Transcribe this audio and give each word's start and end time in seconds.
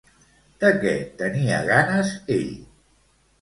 De 0.63 0.71
què 0.83 0.93
tenia 1.19 1.59
ganes 1.67 2.15
ell? 2.39 2.51